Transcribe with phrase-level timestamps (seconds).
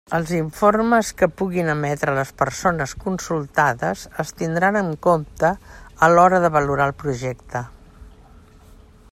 [0.17, 5.53] Els informes que puguin emetre les persones consultades es tindran en compte
[6.05, 7.63] a l'hora de valorar el projecte.